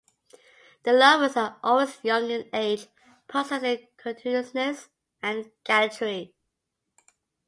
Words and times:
The 0.81 0.93
Lovers 0.93 1.37
are 1.37 1.59
always 1.63 1.99
young 2.03 2.27
in 2.31 2.49
age, 2.53 2.87
possessing 3.27 3.85
courteousness 3.97 4.89
and 5.21 5.51
gallantry. 5.63 6.33